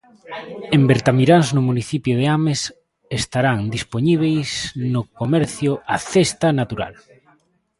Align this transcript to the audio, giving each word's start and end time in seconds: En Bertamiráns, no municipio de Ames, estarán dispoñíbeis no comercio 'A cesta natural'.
En 0.75 0.81
Bertamiráns, 0.91 1.47
no 1.55 1.61
municipio 1.69 2.13
de 2.19 2.25
Ames, 2.37 2.61
estarán 3.21 3.59
dispoñíbeis 3.75 4.49
no 4.93 5.01
comercio 5.21 5.71
'A 5.89 5.97
cesta 6.11 6.47
natural'. 6.59 6.99